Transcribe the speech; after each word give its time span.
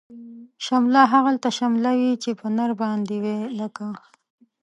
شمله 0.65 1.01
هغلته 1.13 1.49
شمله 1.57 1.89
وی، 1.99 2.11
چی 2.23 2.31
په 2.39 2.47
نر 2.57 2.71
باندی 2.79 3.17
وی 3.23 3.37
لکه 3.59 3.85